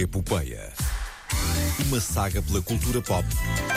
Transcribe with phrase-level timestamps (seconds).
[0.00, 0.70] Epopeia.
[1.88, 3.26] Uma saga pela cultura pop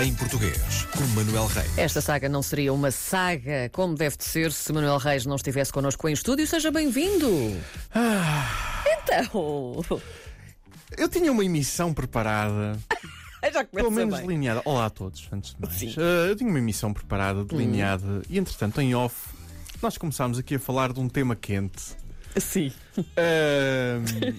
[0.04, 1.78] em português, com Manuel Reis.
[1.78, 5.72] Esta saga não seria uma saga como deve de ser se Manuel Reis não estivesse
[5.72, 6.46] connosco em estúdio.
[6.46, 7.30] Seja bem-vindo!
[9.02, 9.82] Então,
[10.98, 12.78] Eu tinha uma emissão preparada,
[13.54, 14.28] já pelo menos bem.
[14.28, 14.62] delineada.
[14.66, 15.82] Olá a todos, antes de mais.
[15.98, 19.16] Eh, eu tinha uma emissão preparada, delineada, e entretanto, em off,
[19.82, 21.98] nós começámos aqui a falar de um tema quente.
[22.38, 22.72] Sim.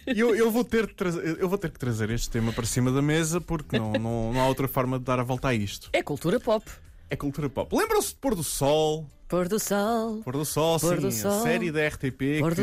[0.07, 0.95] E eu, eu vou ter
[1.39, 4.41] eu vou ter que trazer este tema para cima da mesa porque não, não, não
[4.41, 5.91] há outra forma de dar a volta a isto.
[5.93, 6.65] É cultura pop.
[7.09, 7.75] É cultura pop.
[7.77, 9.07] Lembram-se de Pôr do Sol?
[9.31, 10.23] Pôr do sol.
[10.25, 11.43] Pôr do Sol, Pôr sim, do a Sol.
[11.45, 12.63] série da RTP Pôr que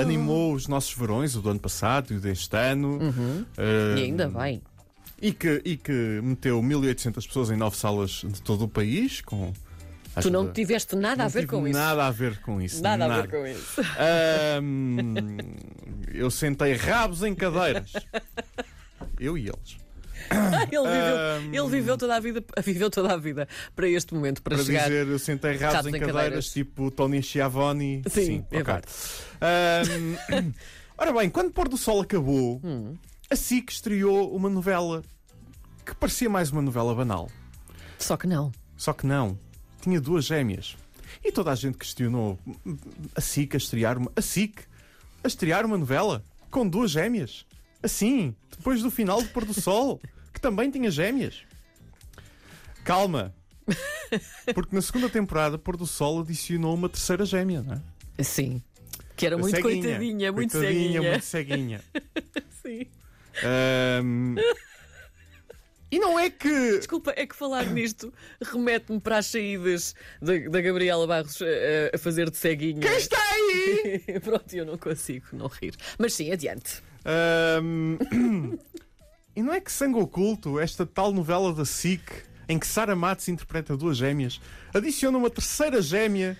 [0.00, 2.98] animou os nossos verões, o do ano passado e o deste ano.
[2.98, 3.44] Uhum.
[3.98, 4.62] E ainda bem.
[5.20, 9.52] E que, e que meteu 1800 pessoas em nove salas de todo o país com.
[10.20, 11.78] Tu não ajuda- tiveste nada a ver com isso.
[11.78, 12.82] Nada a ver com isso.
[12.82, 13.80] Nada a ver com isso.
[16.12, 17.92] Eu sentei rabos em cadeiras.
[19.18, 19.78] Eu e eles.
[20.30, 21.54] ele, viveu, Ahm.
[21.54, 24.82] ele viveu toda a vida, viveu toda a vida para este momento, para, Para chegar.
[24.84, 26.48] dizer, eu sentei rabos, em em cadeiras, cadeiras.
[26.50, 28.02] tipo Tony Schiavone.
[28.08, 28.64] Sim, é ok.
[28.64, 28.86] verdade.
[29.40, 30.52] Ahm,
[30.98, 32.94] ora bem, quando Pôr do Sol acabou, Hum.
[33.30, 35.02] a SIC estreou uma novela
[35.86, 37.30] que parecia mais uma novela banal.
[37.98, 38.52] Só que não.
[38.76, 39.38] Só que não.
[39.80, 40.76] Tinha duas gêmeas.
[41.24, 42.38] E toda a gente questionou
[43.14, 44.10] a SIC a estrear uma.
[44.14, 44.60] A SIC
[45.22, 47.44] a estrear uma novela com duas gêmeas.
[47.82, 50.00] Assim, depois do final do Pôr do Sol,
[50.32, 51.42] que também tinha gêmeas.
[52.84, 53.34] Calma.
[54.54, 57.80] Porque na segunda temporada, Pôr do Sol adicionou uma terceira gêmea, não
[58.18, 58.22] é?
[58.22, 58.62] Sim.
[59.16, 59.82] Que era muito Ceguinha.
[59.82, 61.10] coitadinha, muito Coitadinha, ceguinha.
[61.10, 61.80] muito ceguinha.
[62.62, 62.86] Sim.
[63.44, 64.34] Ahm,
[65.90, 66.78] E não é que.
[66.78, 71.98] Desculpa, é que falar nisto remete-me para as saídas da, da Gabriela Barros eh, a
[71.98, 72.80] fazer de ceguinha.
[72.80, 74.20] Quem está aí?
[74.22, 75.74] Pronto, eu não consigo não rir.
[75.98, 76.82] Mas sim, adiante.
[77.04, 77.98] Ahm,
[79.34, 82.02] E não é que Sangue Oculto, esta tal novela da SIC,
[82.48, 84.40] em que Sara Matos interpreta duas gêmeas,
[84.74, 86.36] adiciona uma terceira gêmea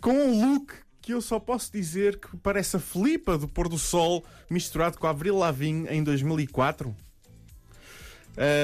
[0.00, 0.72] com um look
[1.02, 5.06] que eu só posso dizer que parece a Filipa do Pôr do Sol misturado com
[5.06, 6.94] a Avril Lavigne em 2004?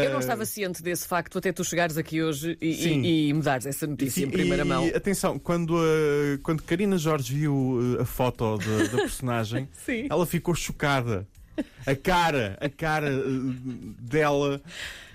[0.04, 3.42] Eu não estava ciente desse facto até tu chegares aqui hoje e, e, e me
[3.42, 4.86] dares essa notícia em primeira mão.
[4.94, 9.68] Atenção, quando a, quando Karina Jorge viu uh, a foto da, da personagem,
[10.08, 11.26] ela ficou chocada.
[11.86, 13.54] A cara, a cara uh,
[13.98, 14.60] dela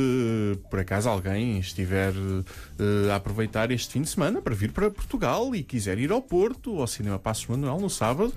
[0.69, 5.53] por acaso alguém estiver uh, a aproveitar este fim de semana para vir para Portugal
[5.55, 8.33] e quiser ir ao Porto, ao Cinema Passos Manuel, no sábado,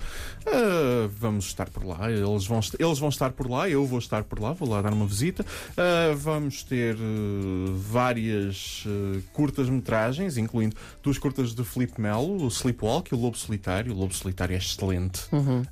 [0.46, 2.10] uh, vamos estar por lá.
[2.10, 4.92] Eles vão, eles vão estar por lá, eu vou estar por lá, vou lá dar
[4.92, 5.44] uma visita.
[6.16, 6.96] Vamos ter
[7.76, 8.84] várias
[9.32, 13.92] curtas-metragens, incluindo duas curtas de Filipe Melo, o Sleepwalk e o Lobo Solitário.
[13.92, 15.22] O Lobo Solitário é excelente.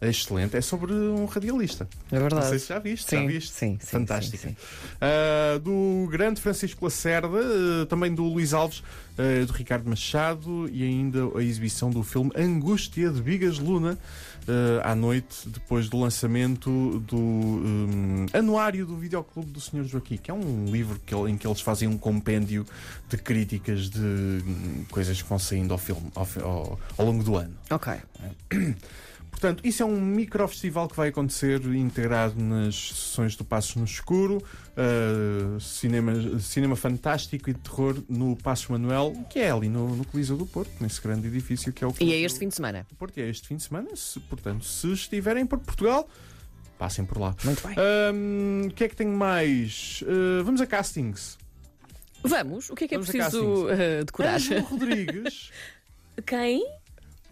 [0.00, 0.56] É excelente.
[0.56, 1.88] É sobre um radialista.
[2.12, 2.42] É verdade.
[2.42, 3.08] Não sei se já viste.
[3.08, 3.52] Sim, já viste?
[3.52, 4.48] sim, sim, Fantástica.
[4.48, 4.56] sim.
[5.00, 8.82] Uh, do grande Francisco Lacerda, uh, também do Luís Alves,
[9.18, 13.98] eh, do Ricardo Machado e ainda a exibição do filme Angústia de Bigas Luna
[14.46, 19.84] eh, à noite, depois do lançamento do hum, Anuário do Videoclube do Sr.
[19.84, 22.66] Joaquim, que é um livro que em que eles fazem um compêndio
[23.08, 27.36] de críticas de hum, coisas que vão saindo ao filme ao, ao- ao longo do
[27.36, 27.54] ano.
[27.70, 27.94] Ok.
[29.36, 34.38] Portanto, isso é um micro-festival que vai acontecer integrado nas sessões do Passos no Escuro,
[34.38, 40.06] uh, cinema, cinema fantástico e de terror no Passos Manuel, que é ali no, no
[40.06, 42.86] Coliseu do Porto, nesse grande edifício que é o E é este fim de semana.
[42.88, 43.18] do Porto.
[43.18, 43.94] E é este fim de semana.
[43.94, 46.08] Se, portanto, se estiverem por Portugal,
[46.78, 47.36] passem por lá.
[47.44, 47.76] Muito bem.
[48.14, 50.02] Um, O que é que tenho mais?
[50.02, 51.36] Uh, vamos a castings.
[52.22, 52.70] Vamos.
[52.70, 54.36] O que é que é Vamos a preciso uh, decorar?
[54.36, 55.50] Ângelo Rodrigues,
[56.24, 56.66] Quem?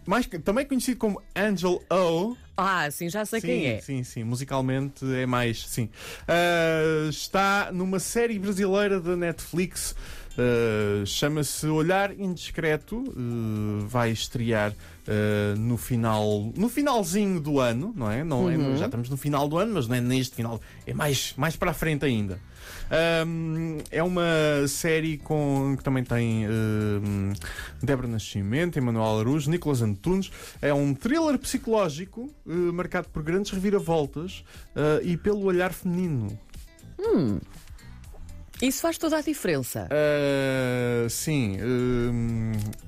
[0.05, 2.35] Mais, também conhecido como Angel O.
[2.57, 3.81] Ah, sim, já sei sim, quem é.
[3.81, 5.89] Sim, sim, musicalmente é mais, sim.
[6.27, 9.95] Ah, está numa série brasileira da Netflix,
[10.37, 14.73] ah, chama-se Olhar Indiscreto, ah, vai estrear
[15.07, 18.23] ah, no final, no finalzinho do ano, não é?
[18.23, 18.75] Não é Uhum.
[18.77, 21.71] já estamos no final do ano, mas não é neste final, é mais, mais para
[21.71, 22.39] a frente ainda.
[22.89, 24.23] Ahm, é uma
[24.67, 27.33] série com que também tem ahm,
[27.81, 30.31] Débora Nascimento, Emanuel Araújo, Nicolas Antunes.
[30.61, 34.43] É um thriller psicológico eh, marcado por grandes reviravoltas
[34.75, 36.37] eh, e pelo olhar feminino.
[38.61, 39.87] Isso faz toda a diferença.
[41.09, 41.57] Sim,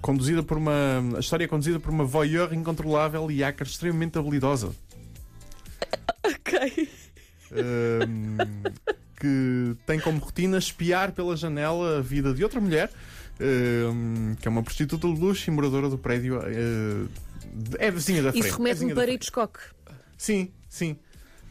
[0.07, 1.17] conduzida por uma.
[1.17, 4.71] A história é conduzida por uma voyeur incontrolável e hacker extremamente habilidosa.
[6.23, 6.89] Ok.
[7.51, 8.37] Ahm,
[9.19, 12.89] que tem como rotina espiar pela janela a vida de outra mulher,
[13.39, 16.39] ahm, que é uma prostituta de luxo e moradora do prédio.
[17.53, 18.45] de- é vizinha da frente.
[18.47, 19.11] Isso remete-me para.
[19.11, 19.59] Hitchcock.
[20.17, 20.97] Sim, sim.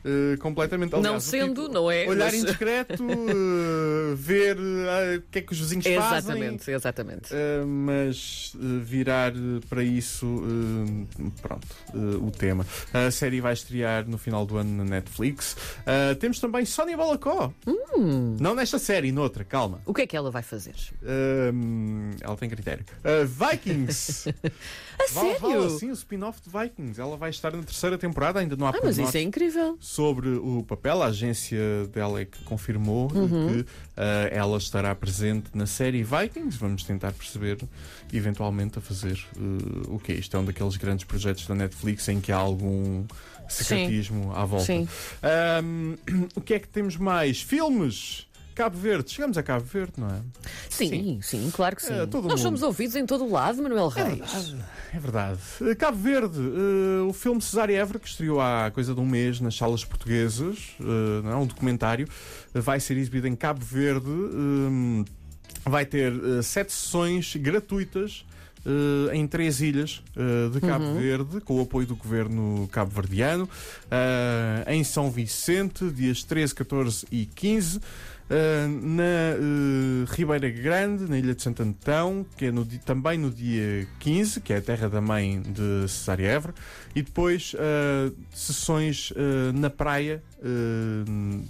[0.05, 2.07] Uh, completamente Não aliás, o sendo, tipo, não é?
[2.09, 5.97] Olhar Mas- indiscreto, uh, ver uh, o que é que os vizinhos fazem.
[5.99, 7.29] Exatamente, exatamente.
[7.67, 8.53] Mas
[8.83, 9.33] virar
[9.69, 10.43] para isso,
[11.43, 11.67] pronto,
[12.23, 12.65] o tema.
[12.93, 15.57] A série vai estrear no final do ano na Netflix.
[16.21, 17.53] Temos também Sónia Balacó.
[17.67, 18.37] Hum.
[18.41, 19.81] Não nesta série, noutra, calma.
[19.85, 20.75] O que é que ela vai fazer?
[22.21, 22.85] Ela tem critério.
[23.27, 24.33] Vikings.
[24.99, 25.41] A sério?
[25.41, 26.99] Vala, sim, o spin-off de Vikings.
[27.01, 29.77] Ela vai estar na terceira temporada, ainda não há Ah, mas isso é incrível.
[29.97, 31.03] Sobre o papel.
[31.03, 31.59] A agência
[31.91, 33.63] dela é que confirmou Uhum.
[33.63, 33.67] que
[33.97, 36.59] ah, ela estará presente na série Vikings.
[36.59, 37.57] Vamos tentar perceber,
[38.13, 39.41] eventualmente, a fazer ah,
[39.89, 40.37] o que é isto.
[40.37, 43.05] É um daqueles grandes projetos da Netflix em que há algum
[43.49, 44.67] secretismo à volta.
[44.67, 44.87] Sim.
[45.23, 45.95] Ahm,
[46.37, 47.41] o que é que temos mais?
[47.41, 48.27] Filmes!
[48.57, 49.11] Cabo Verde.
[49.13, 50.21] Chegamos a Cabo Verde, não é?
[50.71, 51.93] Sim, sim, claro que sim.
[51.93, 52.39] É, Nós mundo.
[52.39, 54.55] somos ouvidos em todo o lado, Manuel Reis.
[54.93, 55.39] É verdade.
[55.61, 59.41] Eh, Cabo Verde, eh, o filme Cesária Évora, que estreou há coisa de um mês
[59.41, 60.85] nas salas portuguesas, eh,
[61.23, 61.37] não é?
[61.37, 62.09] um documentário,
[62.55, 64.09] vai ser exibido em Cabo Verde.
[64.11, 65.05] eh,
[65.69, 68.25] vai ter eh, sete sessões gratuitas.
[68.65, 73.49] eh, em três ilhas eh, de Cabo Verde, com o apoio do governo cabo-verdiano,
[74.67, 77.81] em São Vicente, dias 13, 14 e 15.
[78.29, 83.31] Uh, na uh, Ribeira Grande, na Ilha de Santo Antão, que é no também no
[83.31, 86.53] dia 15, que é a terra da mãe de Cesária Évora,
[86.93, 90.23] e depois uh, sessões uh, na praia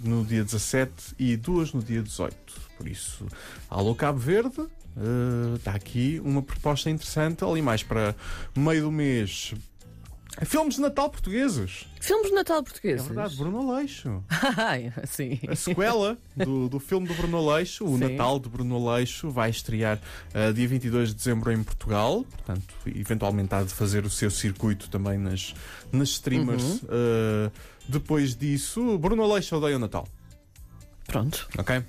[0.03, 2.35] no dia 17 e duas no dia 18.
[2.77, 3.25] Por isso,
[3.69, 4.65] alô Cabo Verde,
[5.55, 8.15] está aqui uma proposta interessante, ali mais para
[8.55, 9.53] meio do mês.
[10.45, 11.87] Filmes de Natal portugueses.
[11.99, 13.05] Filmes de Natal É portugueses.
[13.07, 14.23] verdade, Bruno Aleixo.
[14.57, 15.39] Ai, sim.
[15.47, 18.09] A sequela do, do filme do Bruno Aleixo, o Sim.
[18.11, 19.99] Natal de Bruno Aleixo, vai estrear
[20.35, 22.23] uh, dia 22 de dezembro em Portugal.
[22.23, 25.55] Portanto, eventualmente há de fazer o seu circuito também nas,
[25.91, 26.63] nas streamers.
[26.83, 26.89] Uhum.
[27.47, 27.51] Uh,
[27.89, 30.07] depois disso, Bruno Aleixo odeia o Natal.
[31.07, 31.47] Pronto.
[31.57, 31.77] Ok?
[31.79, 31.83] Uh,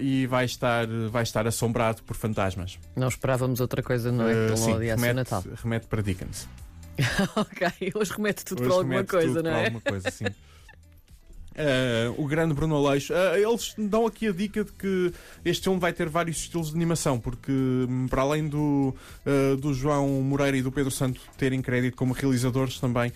[0.00, 2.78] e vai estar, vai estar assombrado por fantasmas.
[2.96, 4.52] Não esperávamos outra coisa, não é?
[4.52, 5.44] Uh, sim, remete, Natal.
[5.62, 6.48] remete para Dickens.
[7.36, 9.64] ok, hoje remete tudo Hoje para alguma coisa, tudo não para é?
[9.64, 10.24] alguma coisa, sim.
[11.54, 13.12] Eh, o grande Bruno Aleixo.
[13.12, 15.12] Eh, eles dão aqui a dica de que
[15.44, 18.94] este filme vai ter vários estilos de animação, porque hum, para além do,
[19.26, 23.12] eh, do João Moreira e do Pedro Santo terem crédito como realizadores também,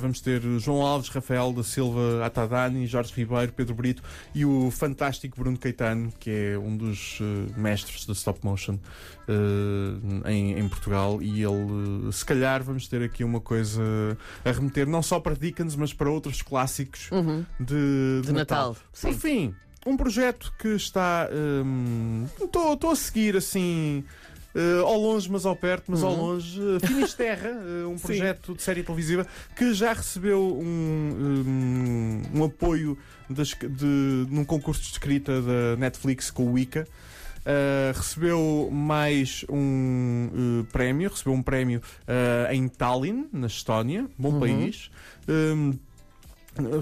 [0.00, 4.02] vamos ter João Alves, Rafael da Silva Atadani, Jorge Ribeiro, Pedro Brito
[4.34, 7.18] e o fantástico Bruno Caetano, que é um dos
[7.56, 8.78] mestres da stop motion
[10.26, 11.22] em, em Portugal.
[11.22, 13.82] E ele, se calhar, vamos ter aqui uma coisa
[14.44, 17.44] a remeter não só para Dickens, mas para outros clássicos Uhum.
[17.74, 19.12] De, de De Natal, Por sim.
[19.18, 19.54] fim,
[19.86, 21.28] um projeto que está.
[22.42, 24.04] Estou a seguir assim.
[24.54, 26.60] eh, ao longe, mas ao perto, mas ao longe.
[26.60, 27.48] Uh, Finisterra,
[27.82, 32.98] eh, um projeto de série televisiva que já recebeu um, um, um apoio
[33.28, 36.86] das- de, num concurso de escrita da Netflix com o Wicca.
[37.40, 40.28] Uh, recebeu mais um
[40.60, 44.90] uh, prémio, recebeu um prémio uh, em Tallinn, na Estónia, bom país.
[45.26, 45.72] Um,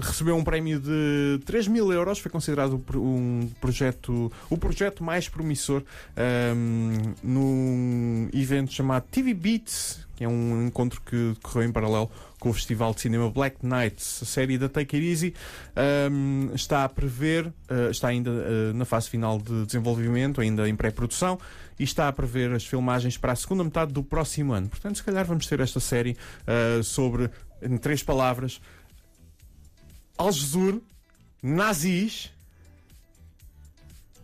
[0.01, 5.83] recebeu um prémio de 3 mil euros, foi considerado um projeto, o projeto mais promissor
[6.55, 12.49] um, num evento chamado TV Beats, que é um encontro que decorreu em paralelo com
[12.49, 14.21] o Festival de Cinema Black Nights.
[14.23, 15.33] A série da Take It Easy
[16.11, 20.75] um, está a prever, uh, está ainda uh, na fase final de desenvolvimento, ainda em
[20.75, 21.39] pré-produção,
[21.77, 24.67] e está a prever as filmagens para a segunda metade do próximo ano.
[24.67, 27.29] Portanto, se calhar vamos ter esta série uh, sobre,
[27.61, 28.59] em três palavras,
[30.19, 30.81] Algesur,
[31.41, 32.29] nazis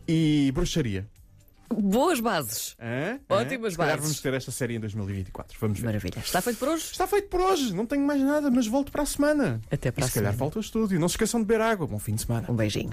[0.06, 1.08] e bruxaria.
[1.74, 2.76] Boas bases.
[2.80, 3.18] Hã?
[3.30, 4.04] Ótimas Se calhar bases.
[4.12, 5.58] vamos ter esta série em 2024.
[5.60, 5.86] Vamos ver.
[5.86, 6.20] Maravilha.
[6.20, 6.84] Está feito por hoje?
[6.92, 7.74] Está feito por hoje.
[7.74, 9.60] Não tenho mais nada, mas volto para a semana.
[9.72, 10.38] Até para e a se calhar semana.
[10.38, 11.00] volto ao estúdio.
[11.00, 11.88] Não se esqueçam de beber água.
[11.88, 12.46] Bom fim de semana.
[12.52, 12.84] Um beijinho.